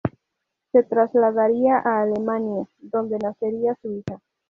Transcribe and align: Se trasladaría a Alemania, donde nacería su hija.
Se 0.71 0.81
trasladaría 0.81 1.77
a 1.77 2.01
Alemania, 2.01 2.67
donde 2.79 3.19
nacería 3.19 3.75
su 3.83 3.91
hija. 3.99 4.19